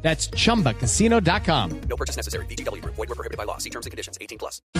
[0.00, 1.80] That's chumbacasino.com.
[1.88, 2.46] No purchase necessary.
[2.46, 2.94] VGW Group.
[2.94, 3.58] Void were prohibited by law.
[3.58, 4.16] See terms and conditions.
[4.20, 4.62] 18 plus.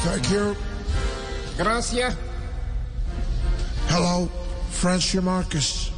[0.00, 0.56] Thank you.
[1.56, 2.16] Gracias.
[3.88, 4.28] Hello,
[4.70, 5.90] Francia Márquez.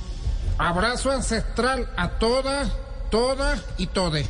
[0.59, 2.71] Abrazo ancestral a todas,
[3.11, 4.27] todas y tode.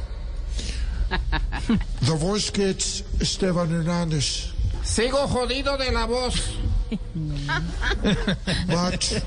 [2.01, 4.53] The voice kids, Esteban Hernandez.
[4.83, 6.57] Sigo jodido de la voz.
[8.67, 9.23] But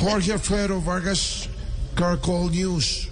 [0.00, 1.48] Jorge Alfredo Vargas,
[1.94, 3.08] Caracol News.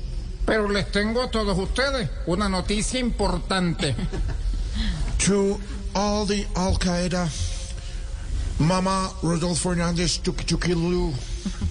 [0.47, 3.95] Pero les tengo a todos ustedes una noticia importante.
[5.27, 5.61] To
[5.95, 7.29] all the Al Qaeda,
[8.59, 11.13] Mama Rodolfo Hernandez, Tuki Tuki Lulu.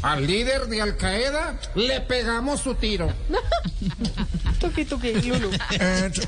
[0.04, 3.10] Al líder de Al Qaeda le pegamos su tiro.
[4.62, 6.20] And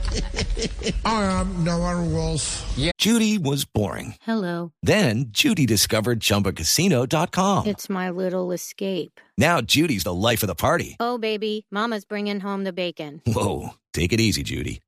[1.05, 2.75] I am Navarro Wolff.
[2.97, 4.15] Judy was boring.
[4.21, 4.71] Hello.
[4.81, 7.67] Then Judy discovered ChumbaCasino.com.
[7.67, 9.19] It's my little escape.
[9.37, 10.95] Now Judy's the life of the party.
[10.99, 13.21] Oh, baby, Mama's bringing home the bacon.
[13.27, 14.81] Whoa, take it easy, Judy.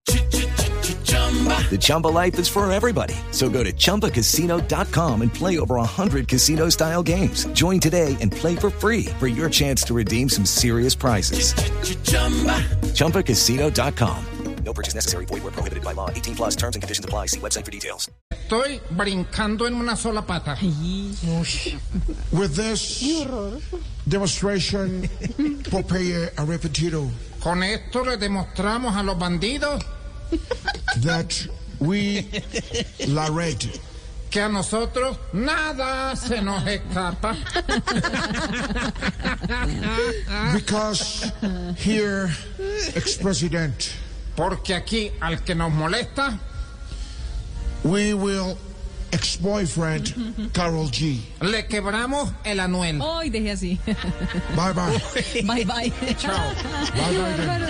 [1.69, 3.15] The Chumba life is for everybody.
[3.31, 7.45] So go to ChumbaCasino.com and play over 100 casino style games.
[7.47, 11.53] Join today and play for free for your chance to redeem some serious prizes.
[12.93, 14.25] ChumbaCasino.com.
[14.63, 15.25] No purchase necessary.
[15.25, 16.09] Void were prohibited by law.
[16.09, 17.27] 18 plus terms and conditions apply.
[17.27, 18.09] See website for details.
[18.31, 20.57] Estoy brincando en una sola pata.
[22.31, 23.03] With this
[24.07, 25.07] demonstration,
[25.69, 27.09] Popeye Arrepentido,
[27.41, 29.83] Con esto le demostramos a los bandidos
[31.01, 31.47] that
[31.79, 32.27] we,
[33.07, 33.65] La Red,
[34.29, 37.35] que a nosotros nada se nos escapa.
[40.53, 41.31] because
[41.77, 42.29] here,
[42.95, 43.93] ex-president,
[44.35, 46.37] Porque aquí al que nos molesta
[47.83, 48.57] we will
[49.13, 51.21] ex-boyfriend Carol G.
[51.41, 52.99] le quebramos el anuel.
[53.01, 53.79] Hoy dejé así.
[54.55, 55.01] Bye bye.
[55.45, 55.89] bye bye.
[55.93, 57.69] bye bye then.